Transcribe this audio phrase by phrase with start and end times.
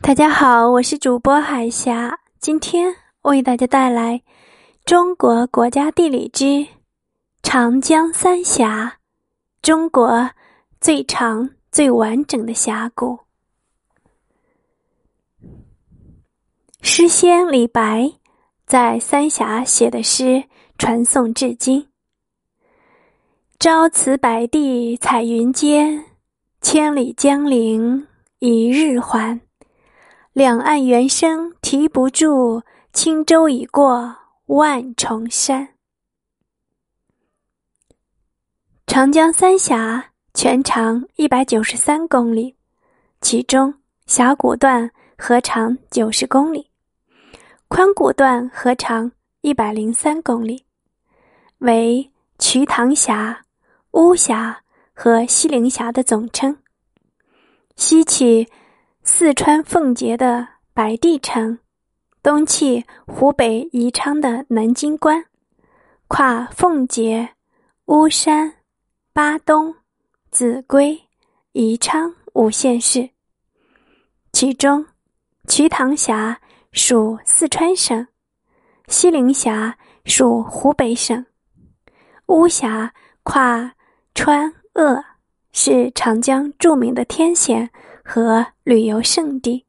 [0.00, 4.18] 大家好，我是主播海霞，今天为大家带来
[4.84, 6.66] 《中国国家地理之
[7.42, 8.98] 长江三峡》，
[9.62, 10.30] 中国
[10.80, 13.18] 最长、最完整的峡谷。
[16.82, 18.12] 诗仙李白
[18.66, 20.44] 在三峡写的诗
[20.76, 21.88] 传颂至今
[23.58, 26.04] ：“朝辞白帝彩云间，
[26.60, 28.06] 千里江陵
[28.40, 29.40] 一日还。”
[30.34, 32.60] 两岸猿声啼不住，
[32.92, 34.16] 轻舟已过
[34.46, 35.76] 万重山。
[38.84, 42.56] 长江三峡全长一百九十三公里，
[43.20, 43.72] 其中
[44.06, 46.68] 峡谷段合长九十公里，
[47.68, 50.64] 宽谷段合长一百零三公里，
[51.58, 53.40] 为瞿塘峡、
[53.92, 54.60] 巫峡
[54.92, 56.56] 和西陵峡的总称。
[57.76, 58.48] 西起。
[59.06, 61.58] 四川奉节的白帝城，
[62.22, 65.22] 东起湖北宜昌的南京关，
[66.08, 67.28] 跨奉节、
[67.84, 68.50] 巫山、
[69.12, 69.74] 巴东、
[70.32, 70.98] 秭归、
[71.52, 73.10] 宜昌五县市。
[74.32, 74.86] 其中，
[75.46, 76.40] 瞿塘峡
[76.72, 78.06] 属四川省，
[78.88, 81.24] 西陵峡属湖北省，
[82.28, 82.90] 巫峡
[83.22, 83.74] 跨
[84.14, 85.04] 川鄂，
[85.52, 87.70] 是长江著名的天险。
[88.06, 89.64] 和旅游胜地，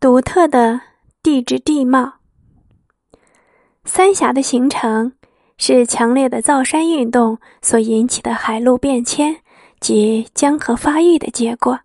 [0.00, 0.80] 独特的
[1.22, 2.14] 地质地貌。
[3.84, 5.12] 三峡的形成
[5.58, 9.42] 是强烈的造山运动所引起的海陆变迁
[9.78, 11.78] 及江河发育的结果。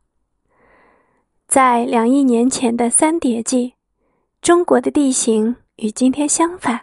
[1.45, 3.73] 在两亿年前的三叠纪，
[4.41, 6.79] 中国的地形与今天相反，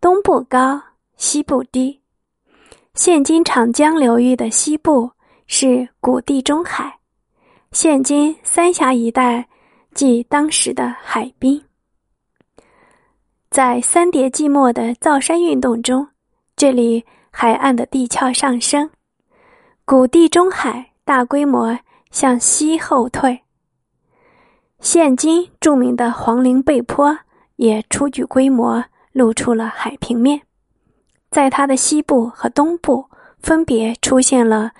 [0.00, 0.80] 东部高，
[1.16, 2.00] 西部低。
[2.94, 5.10] 现今长江流域的西部。
[5.50, 6.98] 是古地中海，
[7.72, 9.48] 现今三峡一带
[9.94, 11.64] 即当时的海滨。
[13.50, 16.06] 在三叠纪末的造山运动中，
[16.54, 18.90] 这里海岸的地壳上升，
[19.86, 21.78] 古地中海大规模
[22.10, 23.40] 向西后退。
[24.80, 27.18] 现今著名的黄陵背坡
[27.56, 30.42] 也初具规模，露出了海平面。
[31.30, 33.06] 在它的西部和东部，
[33.40, 34.72] 分别出现了。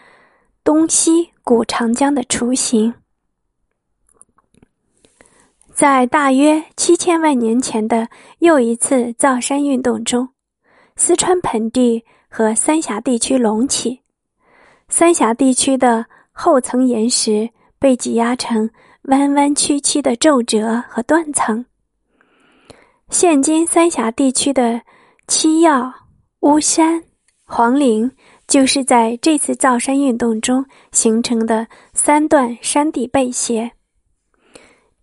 [0.69, 2.93] 东西古长江的雏形，
[5.73, 8.07] 在大约七千万年前的
[8.41, 10.29] 又一次造山运动中，
[10.95, 14.03] 四川盆地和三峡地区隆起，
[14.91, 18.69] 三峡地区的厚层岩石被挤压成
[19.05, 21.65] 弯弯曲曲的皱褶和断层。
[23.09, 24.83] 现今三峡地区的
[25.27, 25.91] 七曜、
[26.41, 27.03] 巫山、
[27.47, 28.15] 黄陵。
[28.49, 33.73] 就是在这次造山运动中形成的三段山地背斜。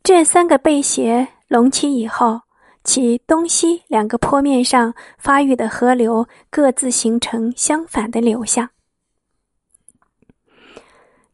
[0.04, 2.42] 这三个背斜隆起以后，
[2.84, 8.68] 其东西两个坡面上发育的河流各自形成相反的流向。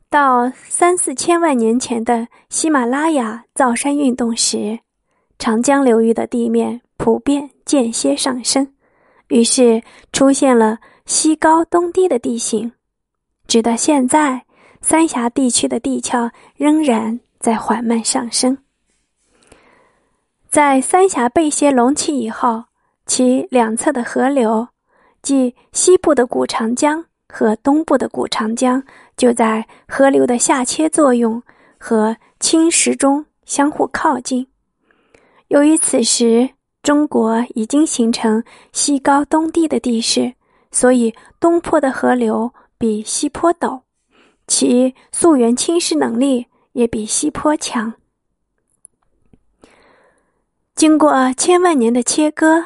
[0.10, 4.80] 到三四千万年前的喜马拉雅造山运动时，
[5.40, 8.74] 长江流域的地面普遍间歇上升，
[9.30, 10.78] 于是出现了。
[11.06, 12.72] 西高东低的地形，
[13.48, 14.46] 直到现在，
[14.82, 18.58] 三峡地区的地壳仍然在缓慢上升。
[20.50, 22.66] 在三峡背斜隆起以后，
[23.06, 24.68] 其两侧的河流，
[25.22, 28.82] 即西部的古长江和东部的古长江，
[29.18, 31.42] 就在河流的下切作用
[31.78, 34.46] 和侵蚀中相互靠近。
[35.48, 36.50] 由于此时
[36.84, 40.34] 中国已经形成西高东低的地势。
[40.72, 43.82] 所以，东坡的河流比西坡陡，
[44.48, 47.94] 其溯源侵蚀能力也比西坡强。
[50.74, 52.66] 经过千万年的切割，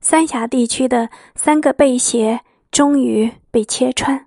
[0.00, 4.26] 三峡地区的三个背斜终于被切穿，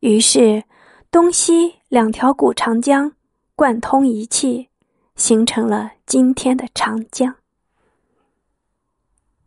[0.00, 0.64] 于是
[1.10, 3.12] 东西两条古长江
[3.54, 4.68] 贯通一气，
[5.14, 7.36] 形成了今天的长江。